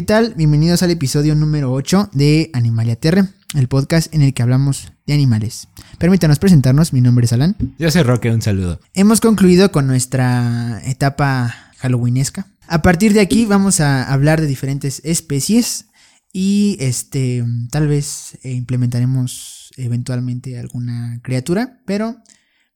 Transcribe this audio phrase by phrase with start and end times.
[0.00, 0.32] ¿qué tal?
[0.34, 3.24] Bienvenidos al episodio número 8 de Animalia Terre,
[3.54, 5.68] el podcast en el que hablamos de animales.
[5.98, 7.54] Permítanos presentarnos, mi nombre es Alan.
[7.78, 8.80] Yo soy Roque, un saludo.
[8.94, 12.46] Hemos concluido con nuestra etapa halloweenesca.
[12.66, 15.88] A partir de aquí vamos a hablar de diferentes especies
[16.32, 22.16] y este tal vez eh, implementaremos eventualmente alguna criatura, pero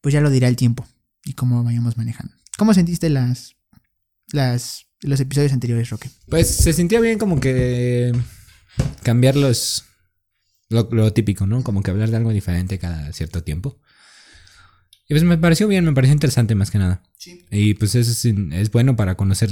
[0.03, 0.87] pues ya lo dirá el tiempo
[1.25, 2.35] y cómo vayamos manejando.
[2.59, 3.57] ¿Cómo sentiste las,
[4.31, 6.11] las los episodios anteriores, Roque?
[6.29, 8.13] Pues se sentía bien como que
[9.03, 9.85] cambiar los
[10.69, 11.63] lo, lo típico, ¿no?
[11.63, 13.79] Como que hablar de algo diferente cada cierto tiempo.
[15.07, 17.03] Y pues me pareció bien, me pareció interesante más que nada.
[17.19, 17.45] Sí.
[17.51, 19.51] Y pues eso es, es bueno para conocer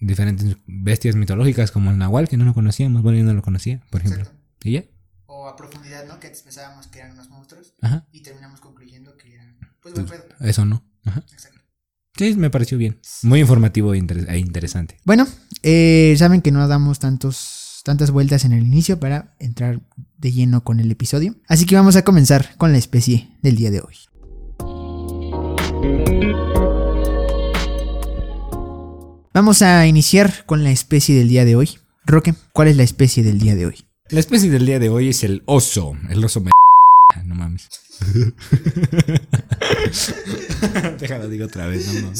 [0.00, 3.80] diferentes bestias mitológicas como el nahual, que no lo conocíamos, bueno, yo no lo conocía,
[3.90, 4.22] por ejemplo.
[4.22, 4.40] Exacto.
[4.62, 4.84] ¿Y ya?
[5.26, 6.20] O a profundidad, ¿no?
[6.20, 8.06] Que antes pensábamos que eran unos monstruos Ajá.
[8.12, 10.24] y terminamos concluyendo que eran, pues, buen pedo.
[10.40, 10.84] Eso no.
[11.04, 11.24] Ajá.
[11.32, 11.61] Exacto.
[12.16, 12.98] Sí, me pareció bien.
[13.22, 14.96] Muy informativo e, inter- e interesante.
[15.04, 15.26] Bueno,
[15.62, 19.80] eh, saben que no damos tantos, tantas vueltas en el inicio para entrar
[20.18, 21.34] de lleno con el episodio.
[21.48, 23.96] Así que vamos a comenzar con la especie del día de hoy.
[29.34, 31.70] Vamos a iniciar con la especie del día de hoy.
[32.04, 33.76] Roque, ¿cuál es la especie del día de hoy?
[34.10, 35.94] La especie del día de hoy es el oso.
[36.10, 36.50] El oso me...
[37.24, 37.68] No mames.
[41.00, 42.12] Déjalo, digo otra vez, no.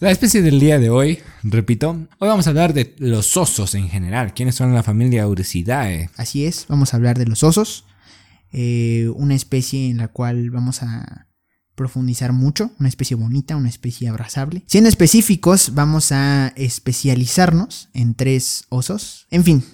[0.00, 3.88] La especie del día de hoy, repito, hoy vamos a hablar de los osos en
[3.88, 4.32] general.
[4.32, 6.10] ¿Quiénes son la familia Ursidae?
[6.16, 7.84] Así es, vamos a hablar de los osos,
[8.52, 11.26] eh, una especie en la cual vamos a
[11.74, 14.62] profundizar mucho, una especie bonita, una especie abrazable.
[14.66, 19.26] Siendo específicos, vamos a especializarnos en tres osos.
[19.30, 19.64] En fin,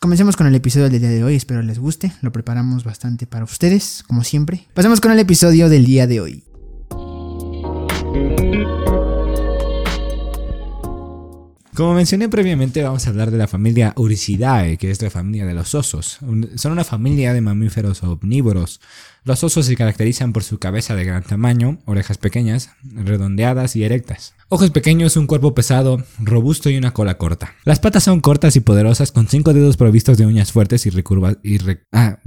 [0.00, 3.44] comencemos con el episodio del día de hoy, espero les guste, lo preparamos bastante para
[3.44, 4.66] ustedes, como siempre.
[4.74, 6.44] Pasemos con el episodio del día de hoy.
[11.78, 15.54] Como mencioné previamente, vamos a hablar de la familia Ursidae, que es la familia de
[15.54, 16.18] los osos.
[16.56, 18.80] Son una familia de mamíferos omnívoros.
[19.22, 24.34] Los osos se caracterizan por su cabeza de gran tamaño, orejas pequeñas, redondeadas y erectas.
[24.48, 27.54] Ojos pequeños, un cuerpo pesado, robusto y una cola corta.
[27.62, 30.90] Las patas son cortas y poderosas, con cinco dedos provistos de uñas fuertes y
[31.92, 32.18] ah,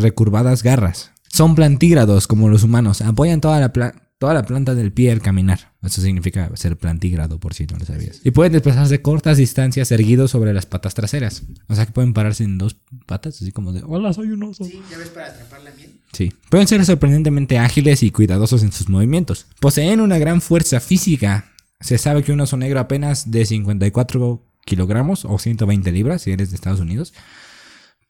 [0.00, 1.10] recurvadas garras.
[1.30, 3.02] Son plantígrados como los humanos.
[3.02, 5.72] Apoyan toda la, pla- toda la planta del pie al caminar.
[5.82, 8.20] Eso significa ser plantígrado, por si no lo sabías.
[8.24, 11.44] Y pueden desplazarse cortas distancias erguidos sobre las patas traseras.
[11.68, 12.76] O sea que pueden pararse en dos
[13.06, 14.68] patas, así como de, hola, soy un oso.
[14.90, 16.00] ya ves para atraparla bien.
[16.12, 16.32] Sí.
[16.50, 19.46] Pueden ser sorprendentemente ágiles y cuidadosos en sus movimientos.
[19.60, 21.52] Poseen una gran fuerza física.
[21.80, 26.50] Se sabe que un oso negro apenas de 54 kilogramos o 120 libras, si eres
[26.50, 27.14] de Estados Unidos,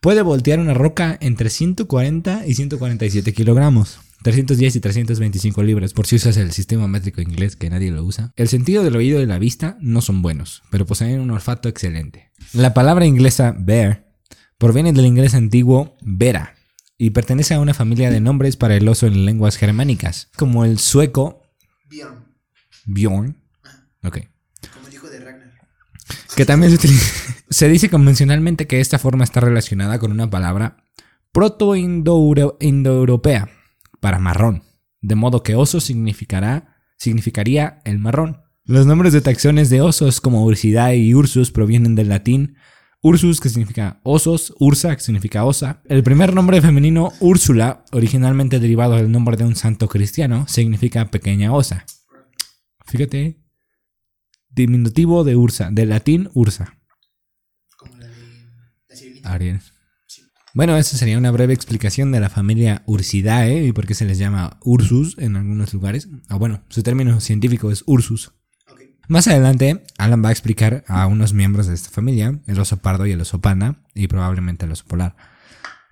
[0.01, 3.99] puede voltear una roca entre 140 y 147 kilogramos.
[4.23, 8.33] 310 y 325 libras, por si usas el sistema métrico inglés que nadie lo usa.
[8.37, 12.31] El sentido del oído y la vista no son buenos, pero poseen un olfato excelente.
[12.53, 14.09] La palabra inglesa bear
[14.59, 16.56] proviene del inglés antiguo vera,
[16.99, 20.81] y pertenece a una familia de nombres para el oso en lenguas germánicas, como el
[20.81, 21.45] sueco
[21.89, 22.25] Bjorn,
[22.87, 23.37] Bjorn,
[24.03, 24.19] ok,
[24.75, 25.53] como el hijo de Ragnar.
[26.35, 27.35] que también se utiliza.
[27.50, 30.85] Se dice convencionalmente que esta forma está relacionada con una palabra
[31.33, 33.49] proto-indoeuropea
[34.01, 34.63] para marrón,
[35.01, 38.43] de modo que oso significará, significaría el marrón.
[38.65, 42.57] Los nombres de taxones de osos como Ursidae y Ursus provienen del latín
[43.01, 45.83] Ursus, que significa osos, Ursa, que significa osa.
[45.85, 51.53] El primer nombre femenino, Úrsula, originalmente derivado del nombre de un santo cristiano, significa pequeña
[51.53, 51.87] osa.
[52.87, 53.41] Fíjate,
[54.51, 56.77] diminutivo de Ursa, del latín Ursa.
[57.77, 59.31] Como la de la.
[59.31, 59.61] Ariel.
[60.55, 64.19] Bueno, esa sería una breve explicación de la familia Ursidae y por qué se les
[64.19, 66.09] llama Ursus en algunos lugares.
[66.29, 68.33] Ah, bueno, su término científico es Ursus.
[69.09, 73.07] Más adelante, Alan va a explicar a unos miembros de esta familia, el oso pardo
[73.07, 75.17] y el oso panda, y probablemente el oso polar.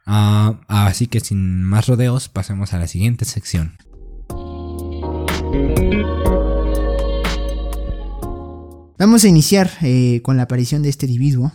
[0.05, 3.79] Ah, así que sin más rodeos, pasemos a la siguiente sección.
[8.99, 11.53] Vamos a iniciar eh, con la aparición de este individuo.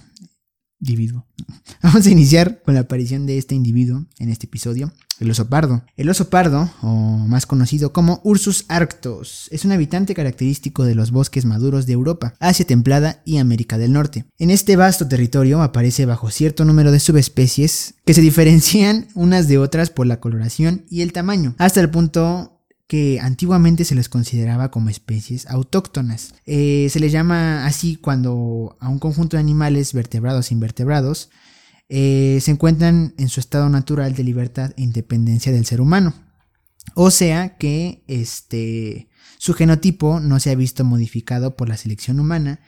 [0.81, 1.25] Individuo.
[1.83, 5.83] Vamos a iniciar con la aparición de este individuo en este episodio, el oso pardo.
[5.95, 11.11] El oso pardo, o más conocido como Ursus arctos, es un habitante característico de los
[11.11, 14.25] bosques maduros de Europa, Asia templada y América del Norte.
[14.39, 19.59] En este vasto territorio aparece bajo cierto número de subespecies que se diferencian unas de
[19.59, 22.50] otras por la coloración y el tamaño, hasta el punto
[22.91, 26.33] que antiguamente se les consideraba como especies autóctonas.
[26.45, 31.29] Eh, se les llama así cuando a un conjunto de animales vertebrados e invertebrados
[31.87, 36.13] eh, se encuentran en su estado natural de libertad e independencia del ser humano.
[36.93, 42.59] O sea que este, su genotipo no se ha visto modificado por la selección humana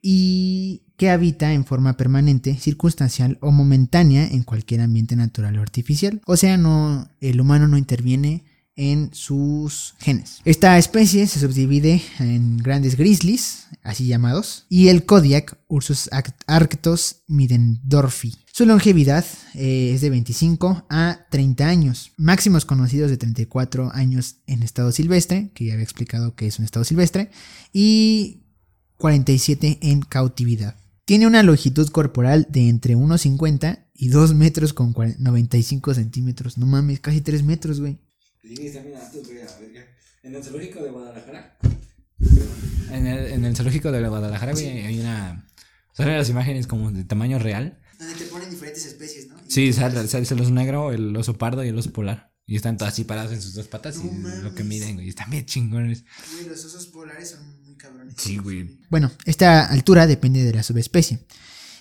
[0.00, 6.20] y que habita en forma permanente, circunstancial o momentánea en cualquier ambiente natural o artificial.
[6.24, 8.44] O sea, no, el humano no interviene
[8.76, 10.40] en sus genes.
[10.44, 16.08] Esta especie se subdivide en grandes grizzlies, así llamados, y el Kodiak Ursus
[16.46, 18.34] arctos midendorfi.
[18.52, 19.24] Su longevidad
[19.54, 25.50] eh, es de 25 a 30 años, máximos conocidos de 34 años en estado silvestre,
[25.54, 27.30] que ya había explicado que es un estado silvestre,
[27.72, 28.44] y
[28.98, 30.76] 47 en cautividad.
[31.04, 36.58] Tiene una longitud corporal de entre 1,50 y 2 metros con 95 centímetros.
[36.58, 37.98] No mames, casi 3 metros, güey.
[40.22, 41.58] En el zoológico de Guadalajara.
[42.90, 45.46] En el, en el zoológico de Guadalajara, güey, hay una.
[45.92, 47.80] Salen las imágenes como de tamaño real.
[47.98, 49.36] Donde te ponen diferentes especies, ¿no?
[49.48, 52.32] Sí, sale, sale el oso negro, el oso pardo y el oso polar.
[52.44, 55.08] Y están todos así parados en sus dos patas y lo que miden, güey.
[55.08, 56.04] Están bien chingones.
[56.32, 58.14] Güey, los osos polares son muy cabrones.
[58.18, 58.78] Sí, güey.
[58.90, 61.26] Bueno, esta altura depende de la subespecie.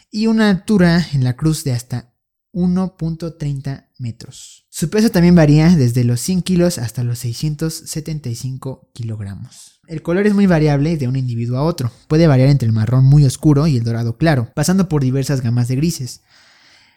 [0.10, 2.15] Y una altura en la cruz de hasta
[2.56, 4.66] 1.30 metros.
[4.70, 9.82] Su peso también varía desde los 100 kilos hasta los 675 kilogramos.
[9.88, 11.92] El color es muy variable de un individuo a otro.
[12.08, 15.68] Puede variar entre el marrón muy oscuro y el dorado claro, pasando por diversas gamas
[15.68, 16.22] de grises.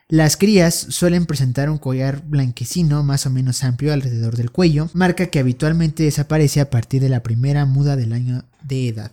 [0.08, 5.26] Las crías suelen presentar un collar blanquecino más o menos amplio alrededor del cuello, marca
[5.26, 9.12] que habitualmente desaparece a partir de la primera muda del año de edad.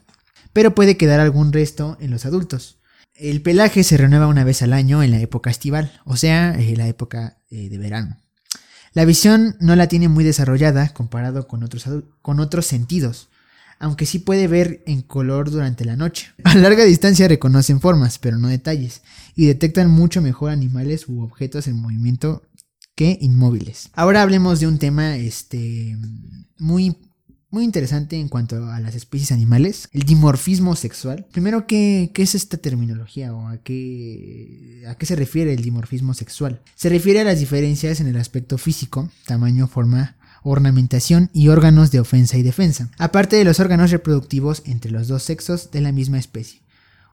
[0.53, 2.77] Pero puede quedar algún resto en los adultos.
[3.15, 6.77] El pelaje se renueva una vez al año en la época estival, o sea, en
[6.77, 8.17] la época eh, de verano.
[8.93, 11.85] La visión no la tiene muy desarrollada comparado con otros,
[12.21, 13.29] con otros sentidos,
[13.79, 16.27] aunque sí puede ver en color durante la noche.
[16.43, 19.01] A larga distancia reconocen formas, pero no detalles,
[19.33, 22.43] y detectan mucho mejor animales u objetos en movimiento
[22.95, 23.89] que inmóviles.
[23.93, 25.97] Ahora hablemos de un tema este,
[26.57, 26.97] muy
[27.49, 31.25] muy interesante en cuanto a las especies animales, el dimorfismo sexual.
[31.31, 36.13] Primero, ¿qué, qué es esta terminología o a qué, a qué se refiere el dimorfismo
[36.13, 36.61] sexual?
[36.75, 41.99] Se refiere a las diferencias en el aspecto físico, tamaño, forma, ornamentación y órganos de
[41.99, 46.19] ofensa y defensa, aparte de los órganos reproductivos entre los dos sexos de la misma
[46.19, 46.64] especie.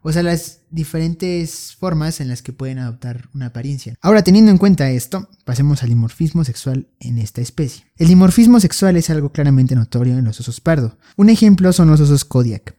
[0.03, 3.95] O sea, las diferentes formas en las que pueden adoptar una apariencia.
[4.01, 7.85] Ahora, teniendo en cuenta esto, pasemos al dimorfismo sexual en esta especie.
[7.97, 10.99] El dimorfismo sexual es algo claramente notorio en los osos pardo.
[11.17, 12.77] Un ejemplo son los osos Kodiak.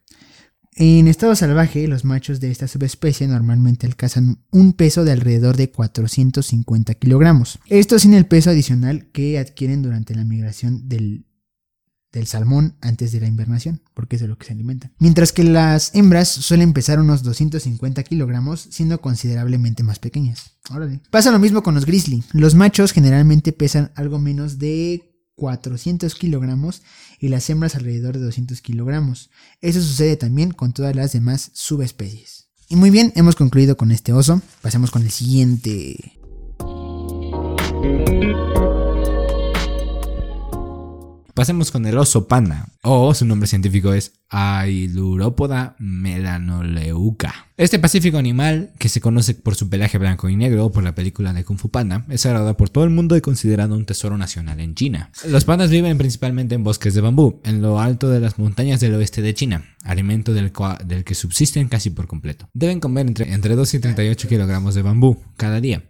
[0.75, 5.69] En estado salvaje, los machos de esta subespecie normalmente alcanzan un peso de alrededor de
[5.69, 7.59] 450 kilogramos.
[7.67, 11.25] Esto sin el peso adicional que adquieren durante la migración del
[12.13, 14.91] del salmón antes de la invernación, porque es de lo que se alimenta.
[14.99, 20.51] Mientras que las hembras suelen pesar unos 250 kilogramos, siendo considerablemente más pequeñas.
[21.09, 22.23] Pasa lo mismo con los grizzly.
[22.31, 26.83] Los machos generalmente pesan algo menos de 400 kilogramos
[27.19, 29.31] y las hembras alrededor de 200 kilogramos.
[29.59, 32.47] Eso sucede también con todas las demás subespecies.
[32.69, 34.41] Y muy bien, hemos concluido con este oso.
[34.61, 36.13] Pasemos con el siguiente.
[41.33, 47.47] Pasemos con el oso panda, o su nombre científico es Ailuropoda melanoleuca.
[47.57, 51.33] Este pacífico animal, que se conoce por su pelaje blanco y negro por la película
[51.33, 54.59] de Kung Fu Panda, es agradado por todo el mundo y considerado un tesoro nacional
[54.59, 55.09] en China.
[55.27, 58.93] Los pandas viven principalmente en bosques de bambú, en lo alto de las montañas del
[58.93, 60.51] oeste de China, alimento del,
[60.85, 62.47] del que subsisten casi por completo.
[62.53, 65.81] Deben comer entre, entre 2 y 38 kilogramos de bambú cada día.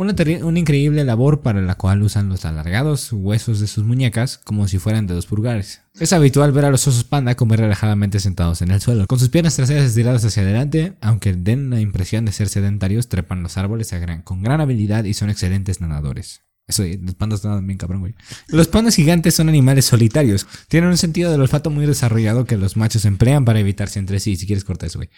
[0.00, 0.14] Una,
[0.58, 5.06] increíble labor para la cual usan los alargados huesos de sus muñecas como si fueran
[5.06, 5.82] dedos pulgares.
[5.98, 9.28] Es habitual ver a los osos panda comer relajadamente sentados en el suelo, con sus
[9.28, 13.94] piernas traseras estiradas hacia adelante, aunque den la impresión de ser sedentarios, trepan los árboles
[14.24, 16.40] con gran habilidad y son excelentes nadadores.
[16.66, 18.14] Eso, los pandas nadan bien cabrón, güey.
[18.48, 20.46] Los pandas gigantes son animales solitarios.
[20.68, 24.36] Tienen un sentido del olfato muy desarrollado que los machos emplean para evitarse entre sí,
[24.36, 25.10] si quieres cortar eso, güey.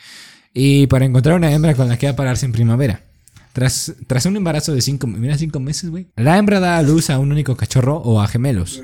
[0.52, 3.11] Y para encontrar una hembra con la que apararse en primavera.
[3.52, 6.08] Tras, tras un embarazo de cinco, mira, cinco meses, güey.
[6.16, 8.82] La hembra da a luz a un único cachorro o a gemelos.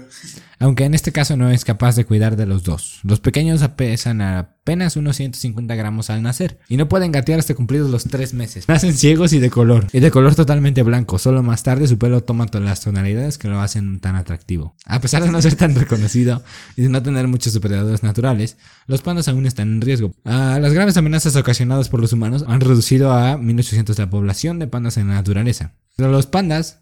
[0.60, 3.00] Aunque en este caso no es capaz de cuidar de los dos.
[3.04, 6.58] Los pequeños pesan apenas unos 150 gramos al nacer.
[6.68, 8.68] Y no pueden gatear hasta cumplidos los tres meses.
[8.68, 9.86] Nacen ciegos y de color.
[9.92, 11.18] Y de color totalmente blanco.
[11.18, 14.74] Solo más tarde su pelo toma todas las tonalidades que lo hacen tan atractivo.
[14.84, 16.42] A pesar de no ser tan reconocido
[16.76, 20.12] y de no tener muchos depredadores naturales, los pandas aún están en riesgo.
[20.24, 24.66] Ah, las graves amenazas ocasionadas por los humanos han reducido a 1800 la población de
[24.66, 25.74] pandas en la naturaleza.
[25.96, 26.80] Pero los pandas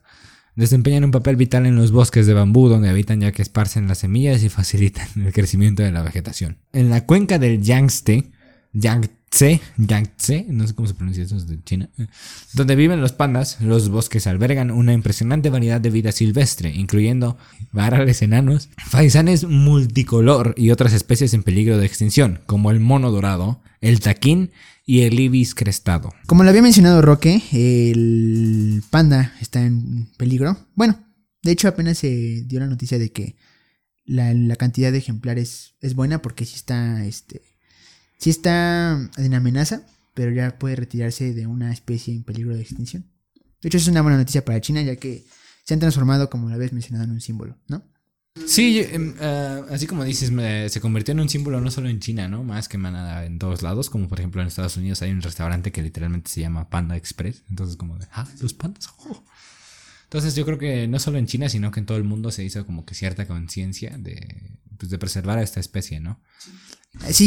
[0.56, 3.98] Desempeñan un papel vital en los bosques de bambú donde habitan ya que esparcen las
[3.98, 6.56] semillas y facilitan el crecimiento de la vegetación.
[6.72, 8.30] En la cuenca del Yangtze,
[8.78, 11.88] Yangtze, Yangtze, no sé cómo se pronuncia eso, es de China,
[12.52, 17.38] donde viven los pandas, los bosques albergan una impresionante variedad de vida silvestre, incluyendo
[17.72, 23.62] varales enanos, faisanes multicolor y otras especies en peligro de extinción, como el mono dorado,
[23.80, 24.50] el taquín
[24.84, 26.12] y el ibis crestado.
[26.26, 30.58] Como lo había mencionado Roque, el panda está en peligro.
[30.74, 31.02] Bueno,
[31.42, 33.36] de hecho apenas se dio la noticia de que
[34.04, 37.55] la, la cantidad de ejemplares es buena porque sí está, este,
[38.18, 39.82] sí está en amenaza,
[40.14, 43.04] pero ya puede retirarse de una especie en peligro de extinción.
[43.62, 45.24] De hecho es una buena noticia para China ya que
[45.64, 47.82] se han transformado, como lo habías mencionado, en un símbolo, ¿no?
[48.46, 48.82] Sí,
[49.20, 52.44] ah, así como dices, me- se convirtió en un símbolo no solo en China, ¿no?
[52.44, 55.72] Más que nada en todos lados, como por ejemplo en Estados Unidos hay un restaurante
[55.72, 58.88] que literalmente se llama Panda Express, entonces como de, ah, los pandas.
[58.98, 59.24] oh".
[60.04, 62.44] Entonces yo creo que no solo en China, sino que en todo el mundo se
[62.44, 66.20] hizo como que cierta conciencia de, pues, de preservar a esta especie, ¿no?
[66.38, 66.50] Sí,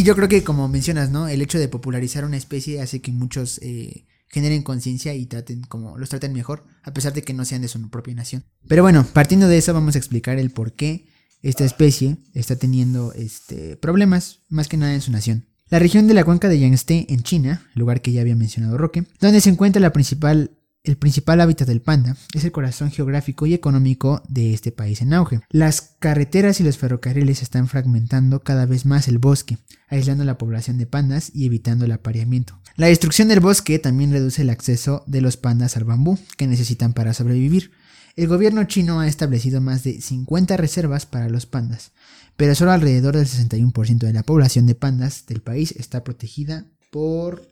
[0.04, 1.28] yo creo que como mencionas, ¿no?
[1.28, 5.98] El hecho de popularizar una especie hace que muchos eh, generen conciencia y traten como
[5.98, 8.46] los traten mejor, a pesar de que no sean de su propia nación.
[8.68, 11.08] Pero bueno, partiendo de eso vamos a explicar el por qué
[11.42, 15.46] esta especie está teniendo este, problemas, más que nada en su nación.
[15.70, 19.06] La región de la cuenca de Yangtze en China, lugar que ya había mencionado Roque,
[19.20, 20.52] donde se encuentra la principal,
[20.90, 25.14] el principal hábitat del panda, es el corazón geográfico y económico de este país en
[25.14, 25.42] auge.
[25.52, 30.80] Las carreteras y los ferrocarriles están fragmentando cada vez más el bosque, aislando la población
[30.80, 32.60] de pandas y evitando el apareamiento.
[32.76, 36.94] La destrucción del bosque también reduce el acceso de los pandas al bambú que necesitan
[36.94, 37.72] para sobrevivir.
[38.16, 41.92] El gobierno chino ha establecido más de 50 reservas para los pandas,
[42.36, 47.48] pero solo alrededor del 61% de la población de pandas del país está protegida por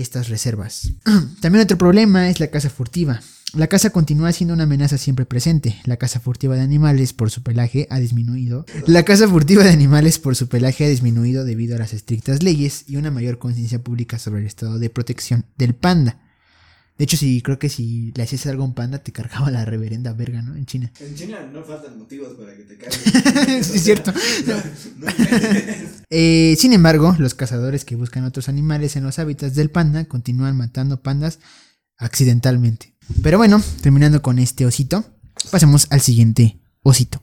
[0.00, 0.92] estas reservas.
[1.40, 3.20] También otro problema es la caza furtiva.
[3.52, 5.80] La caza continúa siendo una amenaza siempre presente.
[5.84, 8.64] La caza furtiva de animales por su pelaje ha disminuido.
[8.86, 12.84] La caza furtiva de animales por su pelaje ha disminuido debido a las estrictas leyes
[12.86, 16.20] y una mayor conciencia pública sobre el estado de protección del panda.
[17.00, 19.64] De hecho, sí, creo que si le hacías algo a un panda te cargaba la
[19.64, 20.54] reverenda verga, ¿no?
[20.54, 20.92] En China.
[21.00, 23.00] En China no faltan motivos para que te caigas.
[23.66, 24.12] sí, es cierto.
[24.46, 24.56] No.
[26.10, 30.58] Eh, sin embargo, los cazadores que buscan otros animales en los hábitats del panda continúan
[30.58, 31.38] matando pandas
[31.96, 32.94] accidentalmente.
[33.22, 35.04] Pero bueno, terminando con este osito,
[35.50, 37.22] pasemos al siguiente osito.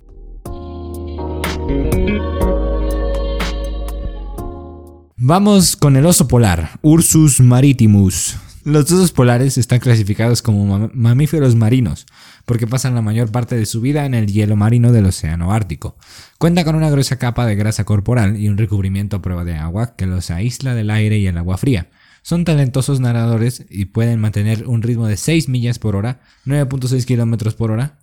[5.17, 8.37] Vamos con el oso polar, Ursus maritimus.
[8.67, 12.05] Los osos polares están clasificados como mam- mamíferos marinos,
[12.45, 15.95] porque pasan la mayor parte de su vida en el hielo marino del Océano Ártico.
[16.37, 19.95] Cuenta con una gruesa capa de grasa corporal y un recubrimiento a prueba de agua
[19.95, 21.89] que los aísla del aire y el agua fría.
[22.23, 27.55] Son talentosos nadadores y pueden mantener un ritmo de 6 millas por hora, 9.6 kilómetros
[27.55, 27.99] por hora,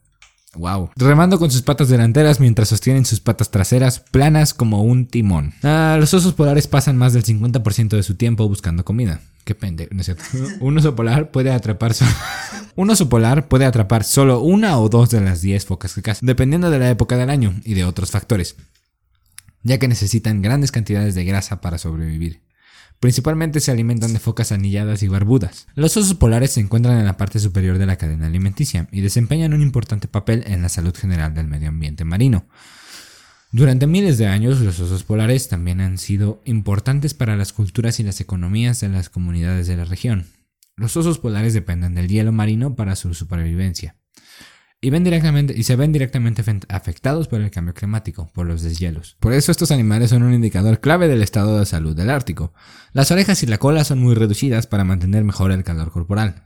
[0.56, 0.90] Wow.
[0.94, 5.52] Remando con sus patas delanteras mientras sostienen sus patas traseras planas como un timón.
[5.62, 9.20] Los osos polares pasan más del 50% de su tiempo buscando comida.
[12.76, 16.20] Un oso polar puede atrapar solo una o dos de las 10 focas que caza,
[16.22, 18.56] dependiendo de la época del año y de otros factores,
[19.62, 22.42] ya que necesitan grandes cantidades de grasa para sobrevivir.
[23.00, 25.66] Principalmente se alimentan de focas anilladas y barbudas.
[25.74, 29.52] Los osos polares se encuentran en la parte superior de la cadena alimenticia y desempeñan
[29.52, 32.46] un importante papel en la salud general del medio ambiente marino.
[33.54, 38.02] Durante miles de años, los osos polares también han sido importantes para las culturas y
[38.02, 40.26] las economías de las comunidades de la región.
[40.74, 43.94] Los osos polares dependen del hielo marino para su supervivencia.
[44.80, 49.16] Y, ven directamente, y se ven directamente afectados por el cambio climático, por los deshielos.
[49.20, 52.52] Por eso estos animales son un indicador clave del estado de salud del Ártico.
[52.92, 56.42] Las orejas y la cola son muy reducidas para mantener mejor el calor corporal,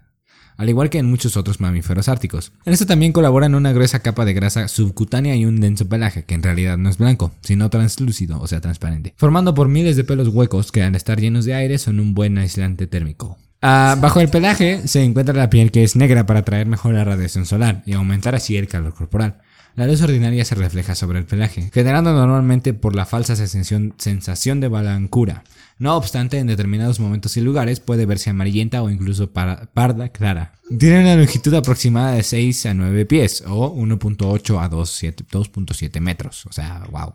[0.58, 2.52] al igual que en muchos otros mamíferos árticos.
[2.66, 6.34] En esto también colaboran una gruesa capa de grasa subcutánea y un denso pelaje, que
[6.34, 10.28] en realidad no es blanco, sino translúcido, o sea, transparente, formando por miles de pelos
[10.28, 13.38] huecos que al estar llenos de aire son un buen aislante térmico.
[13.62, 17.04] Ah, bajo el pelaje se encuentra la piel que es negra para atraer mejor la
[17.04, 19.38] radiación solar y aumentar así el calor corporal.
[19.78, 24.66] La luz ordinaria se refleja sobre el pelaje, generando normalmente por la falsa sensación, de
[24.66, 25.44] blancura.
[25.78, 30.54] No obstante, en determinados momentos y lugares puede verse amarillenta o incluso parda clara.
[30.80, 36.44] Tiene una longitud aproximada de 6 a 9 pies o 1.8 a 2.7 2.7 metros.
[36.46, 37.14] O sea, wow,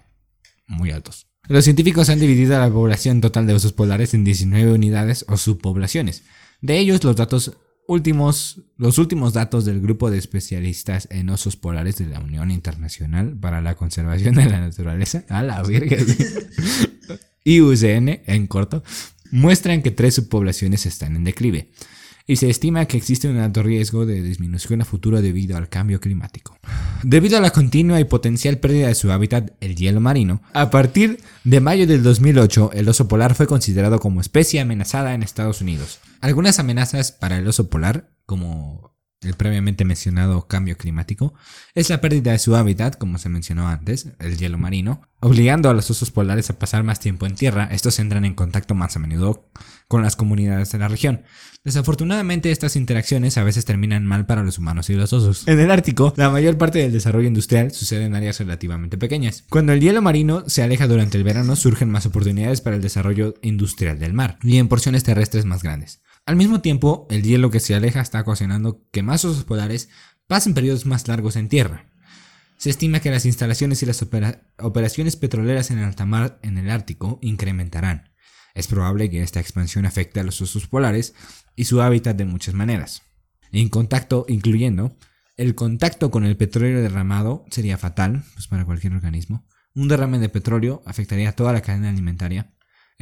[0.66, 1.28] muy altos.
[1.50, 6.24] Los científicos han dividido la población total de osos polares en 19 unidades o subpoblaciones.
[6.62, 11.98] De ellos, los datos últimos, los últimos datos del grupo de especialistas en osos polares
[11.98, 15.98] de la Unión Internacional para la Conservación de la Naturaleza, a la verga,
[17.44, 18.84] IUCN en corto,
[19.32, 21.72] muestran que tres subpoblaciones están en declive.
[22.26, 26.00] y se estima que existe un alto riesgo de disminución a futuro debido al cambio
[26.00, 26.58] climático.
[27.04, 31.20] Debido a la continua y potencial pérdida de su hábitat, el hielo marino, a partir
[31.44, 36.00] de mayo del 2008 el oso polar fue considerado como especie amenazada en Estados Unidos.
[36.24, 41.34] Algunas amenazas para el oso polar, como el previamente mencionado cambio climático,
[41.76, 45.74] es la pérdida de su hábitat, como se mencionó antes, el hielo marino, obligando a
[45.74, 49.00] los osos polares a pasar más tiempo en tierra, estos entran en contacto más a
[49.00, 49.50] menudo
[49.90, 51.24] con las comunidades de la región.
[51.66, 55.46] Desafortunadamente estas interacciones a veces terminan mal para los humanos y los osos.
[55.48, 59.44] En el Ártico, la mayor parte del desarrollo industrial sucede en áreas relativamente pequeñas.
[59.50, 63.34] Cuando el hielo marino se aleja durante el verano, surgen más oportunidades para el desarrollo
[63.42, 66.02] industrial del mar, y en porciones terrestres más grandes.
[66.26, 69.90] Al mismo tiempo, el hielo que se aleja está ocasionando que más osos polares
[70.28, 71.86] pasen periodos más largos en tierra.
[72.58, 74.06] Se estima que las instalaciones y las
[74.60, 78.14] operaciones petroleras en alta mar en el Ártico incrementarán.
[78.54, 81.14] Es probable que esta expansión afecte a los osos polares
[81.56, 83.02] y su hábitat de muchas maneras.
[83.52, 84.96] En contacto, incluyendo,
[85.36, 89.46] el contacto con el petróleo derramado sería fatal pues, para cualquier organismo.
[89.76, 92.54] Un derrame de petróleo afectaría a toda la cadena alimentaria.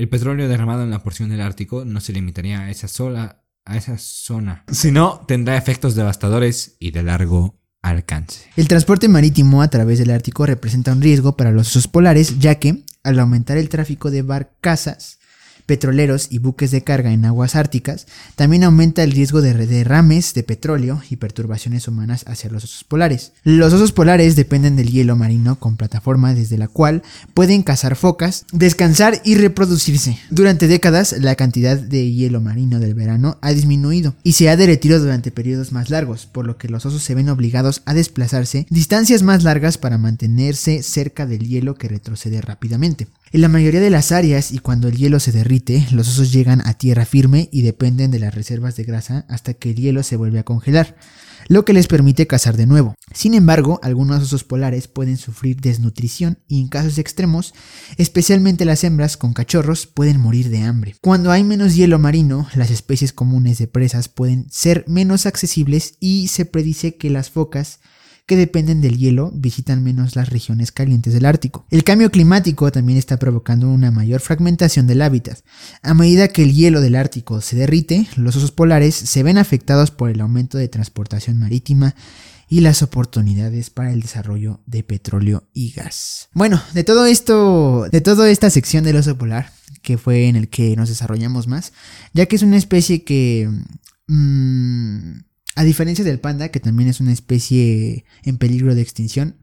[0.01, 3.77] El petróleo derramado en la porción del Ártico no se limitaría a esa sola a
[3.77, 8.49] esa zona, sino tendrá efectos devastadores y de largo alcance.
[8.55, 12.55] El transporte marítimo a través del Ártico representa un riesgo para los osos polares, ya
[12.55, 15.19] que al aumentar el tráfico de barcazas
[15.65, 20.43] petroleros y buques de carga en aguas árticas, también aumenta el riesgo de derrames de
[20.43, 23.33] petróleo y perturbaciones humanas hacia los osos polares.
[23.43, 27.03] Los osos polares dependen del hielo marino con plataforma desde la cual
[27.33, 30.17] pueden cazar focas, descansar y reproducirse.
[30.29, 34.99] Durante décadas, la cantidad de hielo marino del verano ha disminuido y se ha derretido
[34.99, 39.23] durante periodos más largos, por lo que los osos se ven obligados a desplazarse distancias
[39.23, 43.07] más largas para mantenerse cerca del hielo que retrocede rápidamente.
[43.33, 46.61] En la mayoría de las áreas y cuando el hielo se derrite, los osos llegan
[46.67, 50.17] a tierra firme y dependen de las reservas de grasa hasta que el hielo se
[50.17, 50.97] vuelve a congelar,
[51.47, 52.93] lo que les permite cazar de nuevo.
[53.13, 57.53] Sin embargo, algunos osos polares pueden sufrir desnutrición y en casos extremos,
[57.95, 60.95] especialmente las hembras con cachorros, pueden morir de hambre.
[60.99, 66.27] Cuando hay menos hielo marino, las especies comunes de presas pueden ser menos accesibles y
[66.27, 67.79] se predice que las focas
[68.25, 71.65] que dependen del hielo visitan menos las regiones calientes del Ártico.
[71.69, 75.39] El cambio climático también está provocando una mayor fragmentación del hábitat.
[75.81, 79.91] A medida que el hielo del Ártico se derrite, los osos polares se ven afectados
[79.91, 81.95] por el aumento de transportación marítima
[82.51, 86.27] y las oportunidades para el desarrollo de petróleo y gas.
[86.33, 90.49] Bueno, de todo esto, de toda esta sección del oso polar, que fue en el
[90.49, 91.71] que nos desarrollamos más,
[92.13, 93.49] ya que es una especie que
[94.07, 95.21] mmm,
[95.55, 99.37] a diferencia del panda, que también es una especie en peligro de extinción,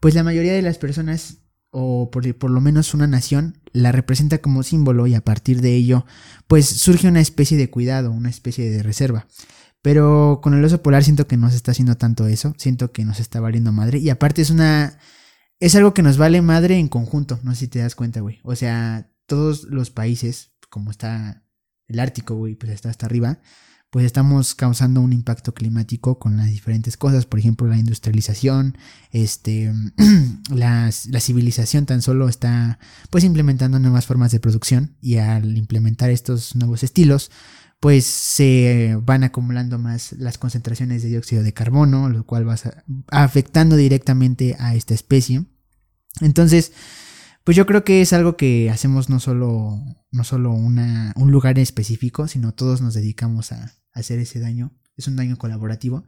[0.00, 1.38] pues la mayoría de las personas,
[1.70, 6.06] o por, lo menos una nación, la representa como símbolo y a partir de ello,
[6.46, 9.26] pues surge una especie de cuidado, una especie de reserva.
[9.82, 13.04] Pero con el oso polar siento que no se está haciendo tanto eso, siento que
[13.04, 14.98] nos está valiendo madre y aparte es una...
[15.60, 18.40] Es algo que nos vale madre en conjunto, no sé si te das cuenta, güey.
[18.42, 21.44] O sea, todos los países, como está
[21.86, 23.40] el Ártico, güey, pues está hasta arriba,
[23.94, 28.76] pues estamos causando un impacto climático con las diferentes cosas, por ejemplo la industrialización,
[29.12, 29.72] este,
[30.50, 32.80] la, civilización tan solo está
[33.10, 37.30] pues implementando nuevas formas de producción y al implementar estos nuevos estilos
[37.78, 42.56] pues se van acumulando más las concentraciones de dióxido de carbono, lo cual va
[43.12, 45.44] afectando directamente a esta especie.
[46.20, 46.72] Entonces,
[47.44, 49.78] pues yo creo que es algo que hacemos no solo,
[50.10, 54.72] no solo una, un lugar específico, sino todos nos dedicamos a, hacer ese daño.
[54.96, 56.04] Es un daño colaborativo.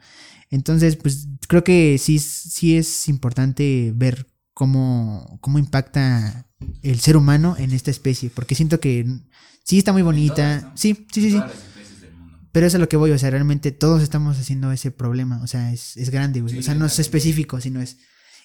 [0.50, 6.46] Entonces, pues creo que sí, sí es importante ver cómo, cómo impacta
[6.82, 8.30] el ser humano en esta especie.
[8.30, 9.06] Porque siento que
[9.64, 10.72] sí está muy bonita.
[10.76, 11.40] Sí, sí, sí, sí.
[12.52, 13.10] Pero eso es a lo que voy.
[13.10, 15.42] O sea, realmente todos estamos haciendo ese problema.
[15.42, 17.98] O sea, es, es grande, o sea, no es específico, sino es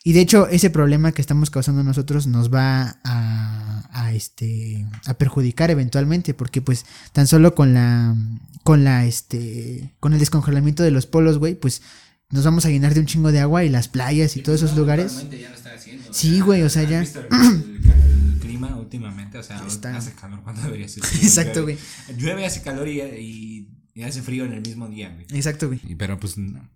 [0.04, 5.70] y de hecho, ese problema que estamos causando nosotros nos va a, este, a perjudicar
[5.70, 8.16] eventualmente, porque pues tan solo con la,
[8.64, 11.84] con la, este, con el descongelamiento de los polos, güey, pues
[12.32, 14.76] nos vamos a llenar de un chingo de agua y las playas y todos esos
[14.76, 15.30] lugares.
[15.30, 17.02] Ya lo está haciendo, sí, güey, o sea, ya.
[17.02, 21.04] El, clima últimamente, o sea, hace calor cuando debería ser.
[21.22, 21.78] Exacto, güey.
[22.18, 25.28] Llueve, hace calor y, y, hace frío en el mismo día, güey.
[25.32, 25.80] Exacto, güey.
[25.96, 26.68] Pero pues no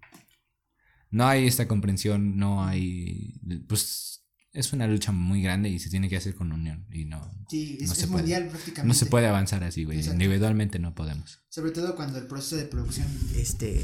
[1.15, 6.09] no hay esta comprensión, no hay, pues es una lucha muy grande y se tiene
[6.09, 8.87] que hacer con unión y no, sí, es, no se mundial puede, prácticamente.
[8.89, 11.39] No se puede avanzar así, güey, individualmente no podemos.
[11.47, 13.81] Sobre todo cuando el proceso de producción, este,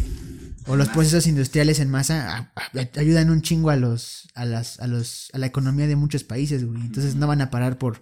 [0.67, 2.51] o los procesos industriales en masa
[2.97, 6.65] ayudan un chingo a los, a las, a los, a la economía de muchos países,
[6.65, 8.01] güey, entonces no van a parar por,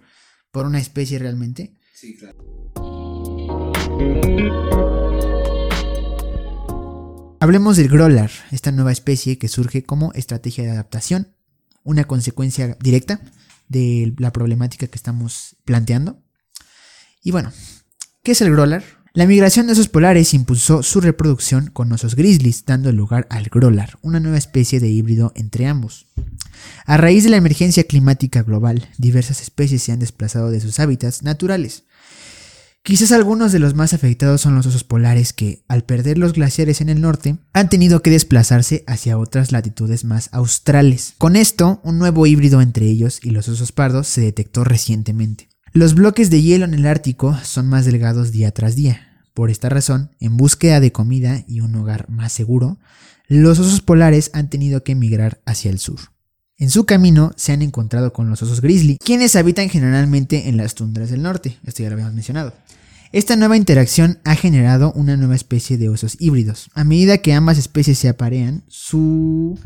[0.50, 1.78] por una especie realmente.
[1.94, 2.36] Sí, claro.
[7.42, 11.28] Hablemos del Growler, esta nueva especie que surge como estrategia de adaptación,
[11.84, 13.22] una consecuencia directa
[13.66, 16.22] de la problemática que estamos planteando.
[17.24, 17.50] Y bueno,
[18.22, 18.84] ¿qué es el Growler?
[19.14, 23.96] La migración de osos polares impulsó su reproducción con osos grizzlies, dando lugar al Growler,
[24.02, 26.08] una nueva especie de híbrido entre ambos.
[26.84, 31.22] A raíz de la emergencia climática global, diversas especies se han desplazado de sus hábitats
[31.22, 31.84] naturales.
[32.82, 36.80] Quizás algunos de los más afectados son los osos polares que, al perder los glaciares
[36.80, 41.14] en el norte, han tenido que desplazarse hacia otras latitudes más australes.
[41.18, 45.48] Con esto, un nuevo híbrido entre ellos y los osos pardos se detectó recientemente.
[45.72, 49.22] Los bloques de hielo en el Ártico son más delgados día tras día.
[49.34, 52.78] Por esta razón, en búsqueda de comida y un hogar más seguro,
[53.28, 56.00] los osos polares han tenido que emigrar hacia el sur.
[56.56, 60.74] En su camino se han encontrado con los osos grizzly, quienes habitan generalmente en las
[60.74, 62.52] tundras del norte, esto ya lo habíamos mencionado.
[63.12, 66.70] Esta nueva interacción ha generado una nueva especie de osos híbridos.
[66.74, 69.58] A medida que ambas especies se aparean, su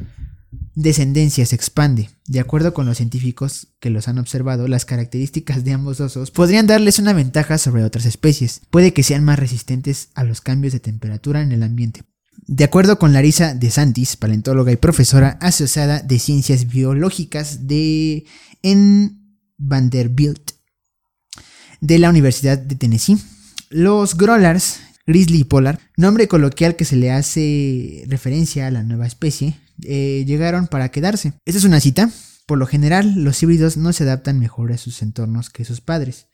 [0.75, 2.09] descendencia se expande.
[2.27, 6.67] De acuerdo con los científicos que los han observado, las características de ambos osos podrían
[6.67, 8.63] darles una ventaja sobre otras especies.
[8.71, 12.03] Puede que sean más resistentes a los cambios de temperatura en el ambiente.
[12.47, 18.25] De acuerdo con Larisa De Santis, paleontóloga y profesora asociada de ciencias biológicas de
[18.63, 20.53] en Vanderbilt
[21.83, 23.19] de la Universidad de Tennessee,
[23.75, 29.59] los growlers Grizzly Polar, nombre coloquial que se le hace referencia a la nueva especie,
[29.83, 31.33] eh, llegaron para quedarse.
[31.45, 32.09] Esta es una cita.
[32.47, 36.29] Por lo general, los híbridos no se adaptan mejor a sus entornos que sus padres,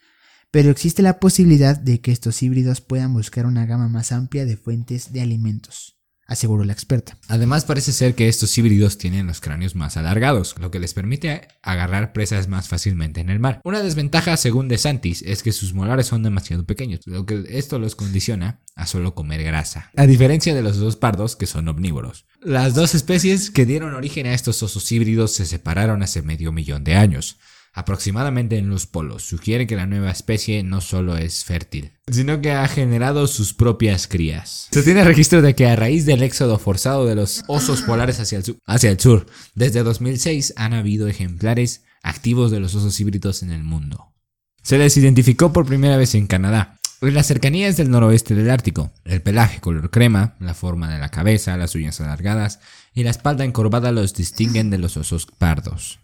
[0.50, 4.58] pero existe la posibilidad de que estos híbridos puedan buscar una gama más amplia de
[4.58, 5.99] fuentes de alimentos
[6.30, 7.18] aseguró la experta.
[7.26, 11.48] Además parece ser que estos híbridos tienen los cráneos más alargados, lo que les permite
[11.60, 13.60] agarrar presas más fácilmente en el mar.
[13.64, 17.80] Una desventaja, según De Santis, es que sus molares son demasiado pequeños, lo que esto
[17.80, 22.26] los condiciona a solo comer grasa, a diferencia de los dos pardos que son omnívoros.
[22.40, 26.84] Las dos especies que dieron origen a estos osos híbridos se separaron hace medio millón
[26.84, 27.38] de años
[27.72, 29.22] aproximadamente en los polos.
[29.22, 34.06] Sugiere que la nueva especie no solo es fértil, sino que ha generado sus propias
[34.06, 34.68] crías.
[34.70, 38.38] Se tiene registro de que a raíz del éxodo forzado de los osos polares hacia
[38.38, 43.42] el, sur, hacia el sur, desde 2006 han habido ejemplares activos de los osos híbridos
[43.42, 44.14] en el mundo.
[44.62, 48.92] Se les identificó por primera vez en Canadá, en las cercanías del noroeste del Ártico.
[49.04, 52.60] El pelaje color crema, la forma de la cabeza, las uñas alargadas
[52.92, 56.00] y la espalda encorvada los distinguen de los osos pardos.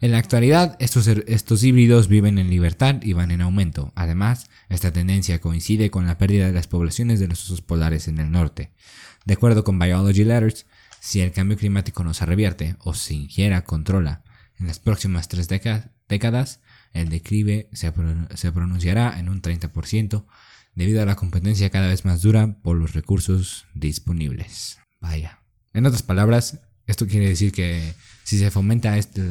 [0.00, 3.92] En la actualidad, estos, estos, híbridos viven en libertad y van en aumento.
[3.96, 8.18] Además, esta tendencia coincide con la pérdida de las poblaciones de los osos polares en
[8.18, 8.70] el norte.
[9.24, 10.66] De acuerdo con Biology Letters,
[11.00, 14.22] si el cambio climático no se revierte o se ingiera controla
[14.60, 16.60] en las próximas tres décadas,
[16.92, 17.92] el declive se,
[18.34, 20.26] se pronunciará en un 30%
[20.76, 24.78] debido a la competencia cada vez más dura por los recursos disponibles.
[25.00, 25.42] Vaya.
[25.72, 27.94] En otras palabras, esto quiere decir que
[28.28, 29.22] si se fomenta este,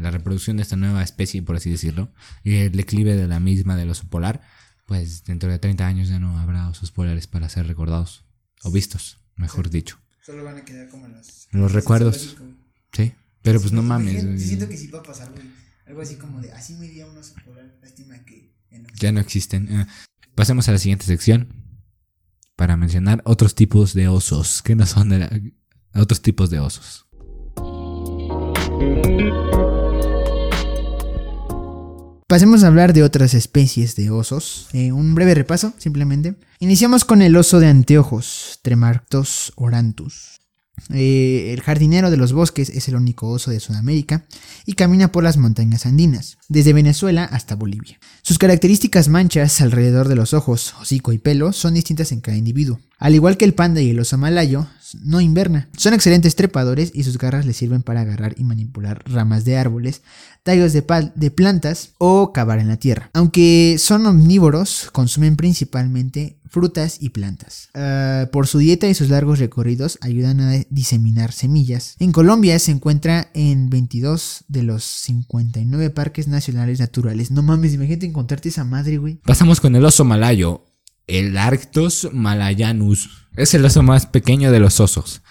[0.00, 3.76] la reproducción de esta nueva especie, por así decirlo, y el declive de la misma
[3.76, 4.42] del oso polar,
[4.86, 8.24] pues dentro de 30 años ya no habrá osos polares para ser recordados
[8.64, 10.00] o vistos, mejor dicho.
[10.26, 12.38] Solo van a quedar como los, los recuerdos.
[12.92, 14.42] Sí, pero pues no mames.
[14.42, 15.30] siento que sí va a pasar,
[15.86, 19.20] Algo así como de, así me un oso polar, lástima que ya no, ya no
[19.20, 19.72] existen.
[19.72, 19.86] Eh,
[20.34, 21.54] pasemos a la siguiente sección
[22.56, 25.40] para mencionar otros tipos de osos que no son de la,
[25.94, 27.06] otros tipos de osos.
[32.30, 34.68] Pasemos a hablar de otras especies de osos.
[34.72, 36.36] Eh, un breve repaso, simplemente.
[36.60, 40.40] Iniciamos con el oso de anteojos, Tremarctos orantus.
[40.90, 44.26] Eh, el jardinero de los bosques es el único oso de Sudamérica
[44.64, 47.98] y camina por las montañas andinas, desde Venezuela hasta Bolivia.
[48.30, 52.78] Sus características manchas alrededor de los ojos, hocico y pelo son distintas en cada individuo.
[52.96, 54.68] Al igual que el panda y el oso malayo,
[55.02, 55.68] no inverna.
[55.76, 60.02] Son excelentes trepadores y sus garras les sirven para agarrar y manipular ramas de árboles,
[60.44, 60.84] tallos de,
[61.16, 63.10] de plantas o cavar en la tierra.
[63.14, 67.70] Aunque son omnívoros, consumen principalmente frutas y plantas.
[67.74, 71.96] Ah, por su dieta y sus largos recorridos ayudan a diseminar semillas.
[72.00, 77.30] En Colombia se encuentra en 22 de los 59 parques nacionales naturales.
[77.30, 79.16] No mames, imagínate encontrarte esa madre, güey.
[79.24, 80.66] Pasamos con el oso malayo,
[81.06, 83.08] el Arctos malayanus.
[83.34, 85.22] Es el oso más pequeño de los osos.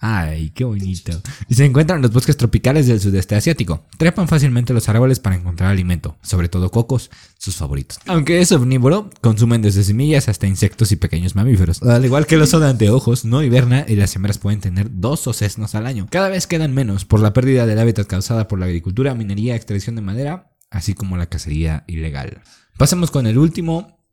[0.00, 1.12] Ay, qué bonito.
[1.48, 3.84] Y se encuentran en los bosques tropicales del sudeste asiático.
[3.96, 8.00] Trepan fácilmente los árboles para encontrar alimento, sobre todo cocos, sus favoritos.
[8.06, 11.82] Aunque es omnívoro, consumen desde semillas hasta insectos y pequeños mamíferos.
[11.82, 15.26] Al igual que el oso de anteojos, no hiberna y las hembras pueden tener dos
[15.26, 16.06] ocesnos al año.
[16.10, 19.96] Cada vez quedan menos por la pérdida del hábitat causada por la agricultura, minería, extracción
[19.96, 22.42] de madera, así como la cacería ilegal.
[22.76, 24.04] Pasemos con el último,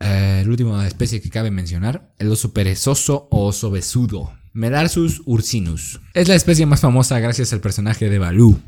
[0.00, 4.32] eh, la última especie que cabe mencionar, el oso perezoso o oso besudo.
[4.52, 6.00] Medarsus ursinus.
[6.12, 8.60] Es la especie más famosa gracias al personaje de Baloo.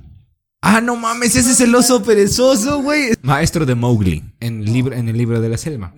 [0.63, 3.11] Ah, no mames, ese es el oso perezoso, güey.
[3.23, 5.95] Maestro de Mowgli, en el, libro, en el libro de la selva.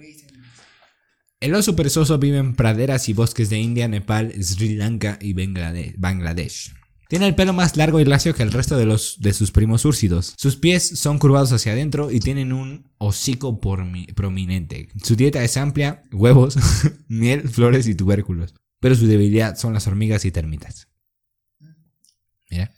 [1.40, 5.94] El oso perezoso vive en praderas y bosques de India, Nepal, Sri Lanka y Banglade-
[5.96, 6.74] Bangladesh.
[7.08, 9.84] Tiene el pelo más largo y lacio que el resto de, los, de sus primos
[9.86, 10.34] úrsidos.
[10.36, 14.90] Sus pies son curvados hacia adentro y tienen un hocico prominente.
[15.02, 16.56] Su dieta es amplia, huevos,
[17.08, 18.54] miel, flores y tubérculos.
[18.80, 20.88] Pero su debilidad son las hormigas y termitas.
[22.50, 22.72] Mira.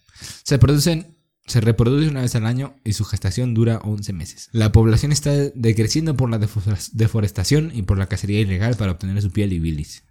[0.44, 1.16] Se producen
[1.46, 4.48] se reproduce una vez al año y su gestación dura 11 meses.
[4.52, 9.20] La población está decreciendo por la defo- deforestación y por la cacería ilegal para obtener
[9.20, 10.04] su piel y bilis,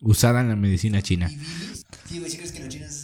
[0.00, 1.28] usada en la medicina china.
[2.08, 2.95] Sí, güey, si crees que los chinos.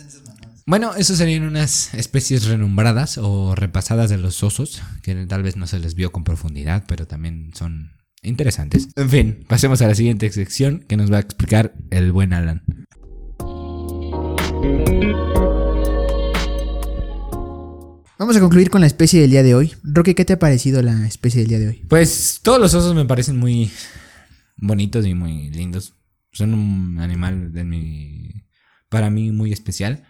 [0.72, 5.66] Bueno, esas serían unas especies renombradas o repasadas de los osos, que tal vez no
[5.66, 8.88] se les vio con profundidad, pero también son interesantes.
[8.96, 12.62] En fin, pasemos a la siguiente sección que nos va a explicar el buen Alan.
[18.18, 19.74] Vamos a concluir con la especie del día de hoy.
[19.82, 21.84] Roque, ¿qué te ha parecido la especie del día de hoy?
[21.86, 23.70] Pues todos los osos me parecen muy
[24.56, 25.96] bonitos y muy lindos.
[26.32, 28.46] Son un animal de mi,
[28.88, 30.06] para mí muy especial.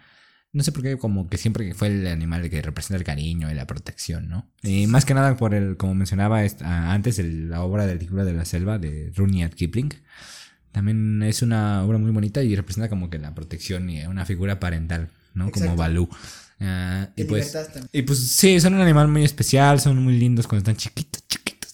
[0.53, 3.55] No sé por qué, como que siempre fue el animal que representa el cariño y
[3.55, 4.47] la protección, ¿no?
[4.61, 8.23] Y más que nada por el, como mencionaba esta- antes, el- la obra del libro
[8.23, 9.93] de la selva de Rudyard Kipling.
[10.71, 14.59] También es una obra muy bonita y representa como que la protección y una figura
[14.59, 15.51] parental, ¿no?
[15.51, 15.75] Como.
[15.75, 16.07] Balú.
[16.59, 17.57] Ah, y De pues,
[17.91, 21.73] y pues sí, son un animal muy especial, son muy lindos cuando están chiquitos, chiquitos.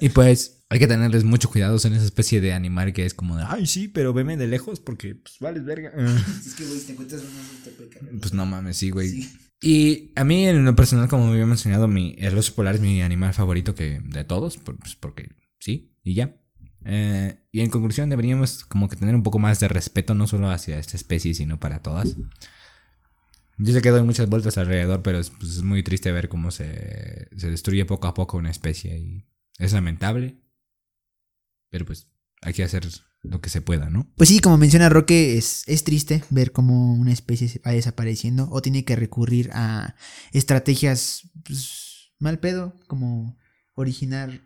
[0.00, 3.36] Y pues hay que tenerles mucho cuidado, son esa especie de animal que es como
[3.36, 5.92] de, ay, sí, pero veme de lejos porque pues vales verga.
[6.44, 7.22] Es que, güey, si te encuentras
[7.62, 7.70] te.
[8.18, 9.24] Pues no mames, sí, güey.
[9.62, 13.02] Y a mí en lo personal, como había mencionado, mi, el oso polar es mi
[13.02, 16.34] animal favorito que de todos, pues porque sí, y ya.
[16.84, 20.50] Eh, y en conclusión deberíamos como que tener un poco más de respeto, no solo
[20.50, 22.16] hacia esta especie, sino para todas.
[23.58, 26.50] Yo sé que doy muchas vueltas alrededor, pero es, pues, es muy triste ver cómo
[26.50, 29.24] se, se destruye poco a poco una especie y
[29.60, 30.43] es lamentable.
[31.74, 32.06] Pero pues
[32.40, 32.86] hay que hacer
[33.22, 34.08] lo que se pueda, ¿no?
[34.16, 38.62] Pues sí, como menciona Roque, es, es triste ver cómo una especie va desapareciendo o
[38.62, 39.96] tiene que recurrir a
[40.30, 43.36] estrategias pues, mal pedo, como
[43.74, 44.42] originar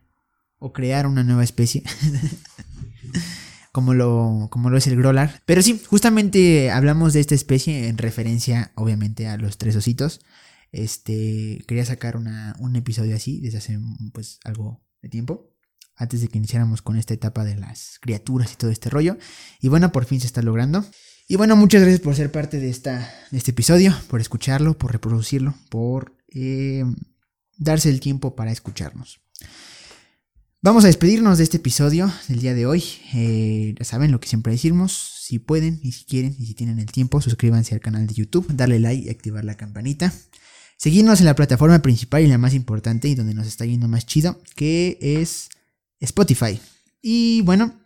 [0.59, 1.83] o crear una nueva especie.
[3.73, 5.43] como lo, como lo es el Grolar.
[5.45, 10.23] Pero sí, justamente hablamos de esta especie en referencia, obviamente, a los tres ositos.
[10.73, 13.79] Este, quería sacar una, un episodio así desde hace
[14.15, 15.58] pues algo de tiempo.
[15.99, 19.19] Antes de que iniciáramos con esta etapa de las criaturas y todo este rollo.
[19.61, 20.87] Y bueno, por fin se está logrando.
[21.27, 25.55] Y bueno, muchas gracias por ser parte de, esta, este episodio, por escucharlo, por reproducirlo,
[25.69, 26.85] por eh,
[27.59, 29.21] darse el tiempo para escucharnos.
[30.63, 32.83] Vamos a despedirnos de este episodio del día de hoy.
[33.15, 35.19] Eh, ya saben lo que siempre decimos.
[35.23, 38.47] Si pueden y si quieren y si tienen el tiempo, suscríbanse al canal de YouTube,
[38.55, 40.13] darle like y activar la campanita.
[40.79, 44.07] Seguirnos en la plataforma principal y la más importante y donde nos está yendo más
[44.07, 45.51] chido, que es
[46.01, 46.61] Spotify.
[47.03, 47.79] Y bueno,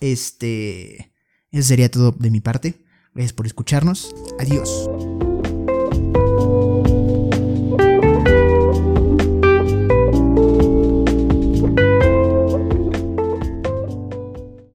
[0.00, 1.12] este...
[1.50, 2.74] Eso sería todo de mi parte.
[3.14, 4.12] Gracias por escucharnos.
[4.40, 4.88] Adiós.